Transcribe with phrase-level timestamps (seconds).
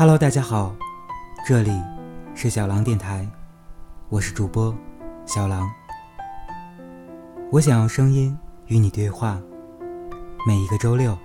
[0.00, 0.74] Hello，大家好，
[1.46, 1.70] 这里
[2.34, 3.28] 是小狼电台，
[4.08, 4.74] 我是主播
[5.26, 5.70] 小狼。
[7.52, 8.34] 我想用声音
[8.68, 9.38] 与你对话，
[10.46, 11.18] 每一个周六，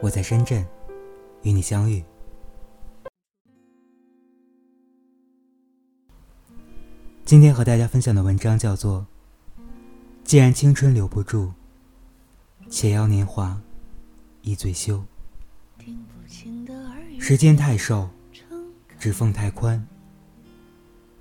[0.00, 0.64] 我在深圳
[1.42, 2.04] 与你相遇。
[7.24, 9.04] 今天和大家分享的文章叫做
[10.22, 11.50] 《既然青春留不住，
[12.70, 13.60] 且要年华
[14.42, 14.98] 一醉休》。
[17.18, 18.10] 时间太瘦，
[18.98, 19.86] 指缝太宽，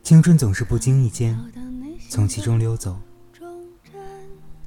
[0.01, 1.39] 青春总是不经意间
[2.09, 2.99] 从其中溜走，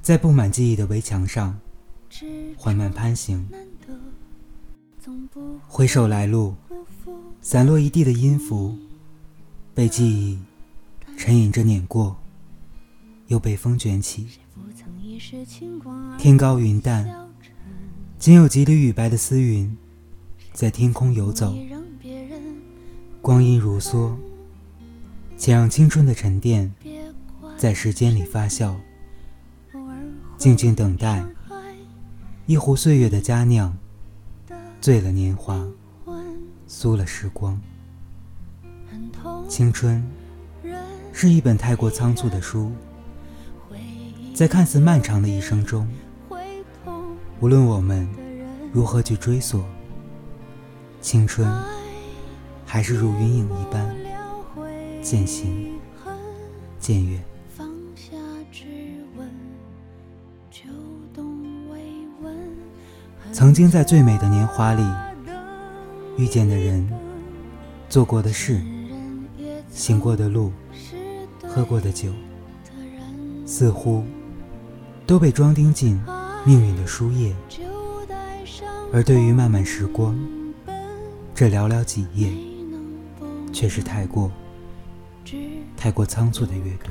[0.01, 1.59] 在布满记忆的围墙上
[2.57, 3.47] 缓慢攀行。
[5.67, 6.55] 回首来路，
[7.41, 8.77] 散落一地的音符，
[9.73, 10.39] 被记忆
[11.17, 12.17] 沉吟着碾过，
[13.27, 14.27] 又被风卷起。
[16.17, 17.29] 天高云淡，
[18.17, 19.77] 仅有几缕雨白的丝云。
[20.57, 21.55] 在天空游走，
[23.21, 24.11] 光阴如梭，
[25.37, 26.73] 且让青春的沉淀
[27.55, 28.73] 在时间里发酵，
[30.35, 31.23] 静静等待
[32.47, 33.77] 一壶岁月的佳酿，
[34.81, 35.63] 醉了年华，
[36.67, 37.61] 酥了时光。
[39.47, 40.03] 青春
[41.13, 42.71] 是一本太过仓促的书，
[44.33, 45.87] 在看似漫长的一生中，
[47.41, 48.09] 无论我们
[48.73, 49.63] 如何去追索。
[51.07, 51.49] 青春
[52.65, 53.95] 还是如云影一般
[55.01, 55.79] 渐行
[56.81, 57.23] 渐远。
[63.31, 64.83] 曾经在最美的年华里
[66.17, 66.85] 遇见的人、
[67.87, 68.61] 做过的事、
[69.71, 70.51] 行过的路、
[71.47, 72.11] 喝过的酒，
[73.45, 74.03] 似乎
[75.05, 75.97] 都被装订进
[76.43, 77.33] 命运的书页。
[78.91, 80.13] 而对于漫漫时光，
[81.37, 82.33] 这寥寥几页，
[83.53, 84.31] 却是太过、
[85.77, 86.89] 太过仓促的阅读。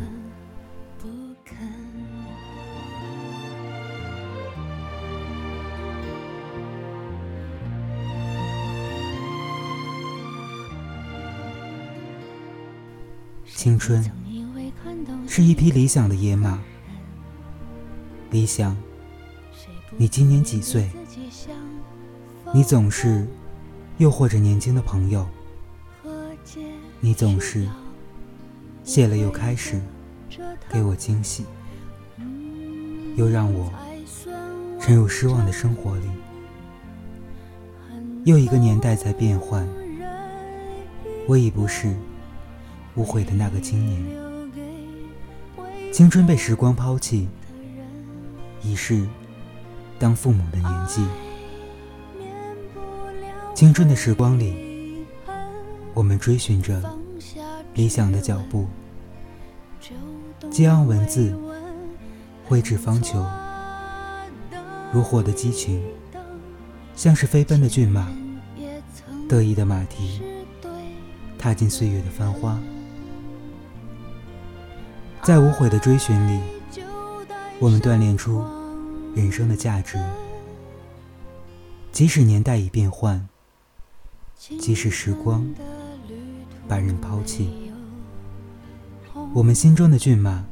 [13.47, 14.09] 青春
[15.26, 16.62] 是一匹理想的野马，
[18.31, 18.76] 理想，
[19.97, 20.88] 你今年几岁？
[22.54, 23.26] 你总是。
[23.98, 25.26] 又或者年轻的朋友，
[27.00, 27.66] 你总是
[28.84, 29.80] 谢了又开始，
[30.68, 31.46] 给我惊喜，
[33.16, 33.72] 又让我
[34.78, 36.04] 沉入失望的生活里。
[38.24, 39.66] 又一个年代在变换，
[41.26, 41.94] 我已不是
[42.96, 44.02] 无悔的那个青年。
[45.90, 47.28] 青春被时光抛弃，
[48.62, 49.06] 已是
[49.98, 51.02] 当父母的年纪。
[53.56, 54.55] 青春的时光里，
[55.94, 56.78] 我们追寻着
[57.72, 58.67] 理想的脚步，
[60.50, 61.34] 激昂文字
[62.44, 63.25] 挥斥方遒，
[64.93, 65.83] 如火的激情，
[66.94, 68.15] 像是飞奔的骏马，
[69.27, 70.21] 得意的马蹄，
[71.38, 72.61] 踏进岁月的繁花，
[75.23, 76.43] 在无悔的追寻里，
[77.59, 78.44] 我们锻炼出
[79.15, 79.99] 人生的价值，
[81.91, 83.27] 即使年代已变换。
[84.36, 85.44] 即使时光
[86.69, 87.72] 把人抛弃，
[89.34, 90.44] 我们心中的骏马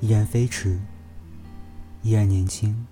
[0.00, 0.80] 依然飞驰，
[2.02, 2.86] 依然年轻。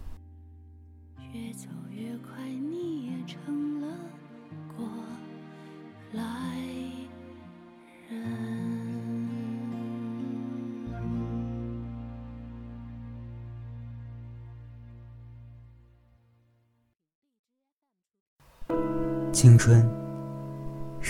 [19.32, 20.01] 青春。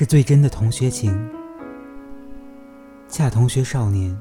[0.02, 1.16] 是最真的同学情，
[3.08, 4.20] 恰同学少年，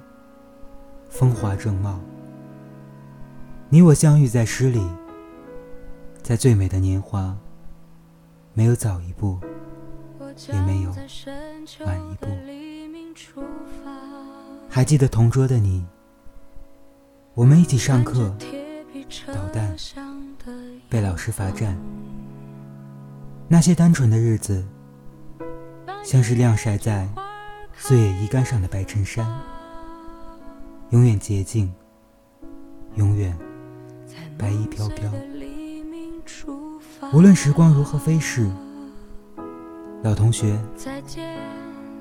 [1.10, 2.00] 风华正茂。
[3.68, 4.88] 你我相遇在诗里，
[6.22, 7.36] 在最美的年华，
[8.54, 9.40] 没有早一步，
[10.54, 10.92] 也没有
[11.84, 12.28] 晚一步。
[14.70, 15.84] 还记得同桌的你，
[17.34, 18.32] 我们一起上课，
[19.34, 19.76] 捣蛋，
[20.88, 21.76] 被老师罚站。
[23.48, 24.64] 那些单纯的日子。
[26.04, 27.08] 像是晾晒在
[27.78, 29.26] 岁月衣杆上的白衬衫，
[30.90, 31.74] 永远洁净，
[32.96, 33.38] 永远
[34.38, 35.12] 白衣飘飘。
[37.14, 38.50] 无论时光如何飞逝，
[40.04, 40.60] 老同学，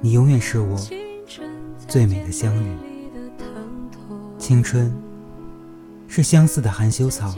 [0.01, 0.77] 你永远是我
[1.87, 2.77] 最美的相遇。
[4.39, 4.93] 青春
[6.09, 7.35] 是相似的含羞草，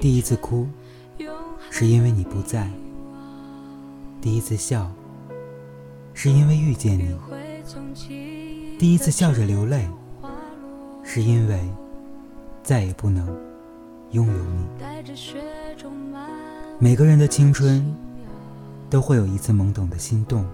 [0.00, 0.68] 第一次哭
[1.70, 2.70] 是因为你不在。
[4.26, 4.90] 第一次笑，
[6.12, 7.14] 是因为遇见你；
[8.76, 9.88] 第一次笑着流泪，
[11.04, 11.60] 是因为
[12.60, 13.24] 再也不能
[14.10, 14.66] 拥有你。
[16.80, 17.96] 每个人的青春，
[18.90, 20.44] 都会有一次懵懂的心动，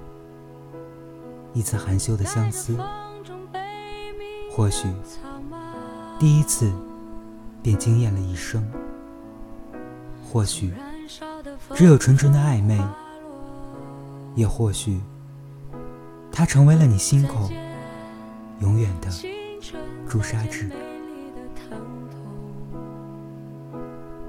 [1.54, 2.76] 一次含羞的相思。
[4.54, 4.86] 或许，
[6.18, 6.70] 第一次
[7.62, 8.60] 便惊艳了一生；
[10.30, 10.74] 或许，
[11.74, 12.76] 只有纯纯的暧昧；
[14.34, 15.00] 也或许，
[16.30, 17.50] 它成为了你心口
[18.60, 19.08] 永远的
[20.08, 20.70] 朱砂痣。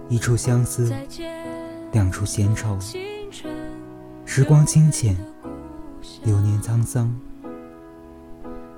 [0.10, 0.94] 一处相思。
[1.94, 2.76] 两处闲愁，
[4.26, 5.16] 时光清浅，
[6.24, 7.16] 流年沧桑。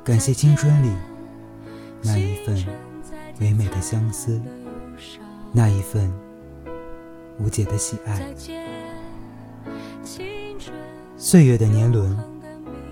[0.03, 0.91] 感谢青春里
[2.01, 2.65] 那一份
[3.39, 4.41] 唯美的相思，
[5.53, 6.11] 那一份
[7.39, 8.35] 无解的喜爱。
[11.25, 12.15] 岁月的年轮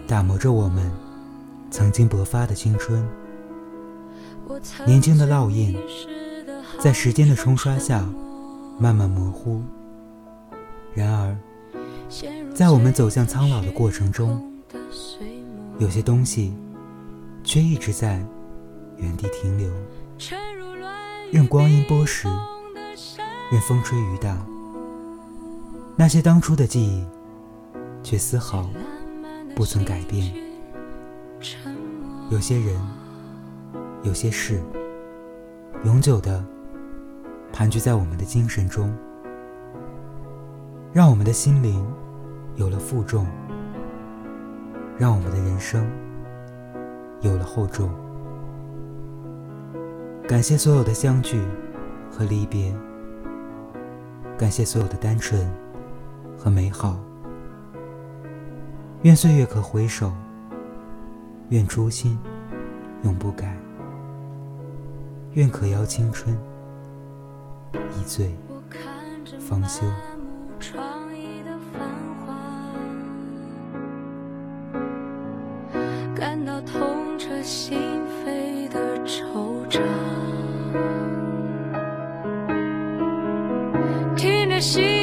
[0.08, 0.92] 打磨着我们
[1.70, 3.08] 曾经勃发的青春，
[4.88, 5.78] 年轻的烙印
[6.80, 8.04] 在时间的冲刷下
[8.80, 9.62] 慢慢模糊。
[10.96, 11.38] 然而，
[12.56, 14.52] 在我们走向苍老的过程中，
[15.78, 16.56] 有些东西
[17.44, 18.20] 却一直在
[18.98, 19.70] 原地停留，
[21.32, 22.28] 任光阴剥蚀，
[23.52, 24.44] 任风吹雨打。
[25.96, 27.06] 那些当初的记忆，
[28.04, 28.70] 却丝毫
[29.56, 30.32] 不曾改变。
[32.30, 32.80] 有些人，
[34.04, 34.62] 有些事，
[35.84, 36.44] 永久的
[37.52, 38.94] 盘踞在我们的精神中。
[40.92, 41.84] 让我们的心灵
[42.56, 43.26] 有了负重，
[44.96, 45.90] 让我们的人生
[47.22, 47.90] 有了厚重。
[50.28, 51.42] 感谢所有的相聚
[52.12, 52.72] 和离别，
[54.38, 55.52] 感谢所有的单纯
[56.38, 57.00] 和美好。
[59.04, 60.14] 愿岁月可回首，
[61.50, 62.18] 愿初心
[63.04, 63.54] 永不改，
[65.34, 66.34] 愿可邀青春
[68.00, 68.34] 一醉
[69.42, 69.86] 方休。
[76.16, 77.78] 感到痛彻心
[78.26, 79.82] 扉的惆怅，
[84.16, 85.03] 听着心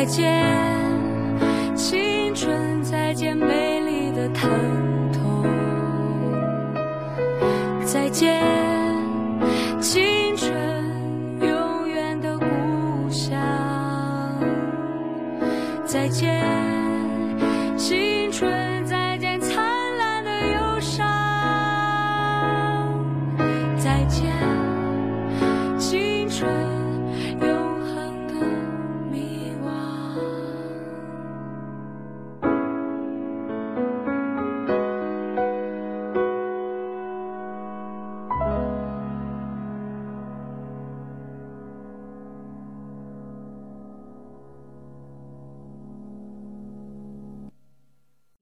[0.00, 0.42] 再见。
[1.76, 4.48] 青春再见，美丽的疼
[5.12, 5.44] 痛。
[7.84, 8.42] 再见，
[9.78, 10.50] 青春
[11.42, 13.38] 永远的故乡。
[15.84, 16.42] 再见，
[17.76, 18.50] 青春，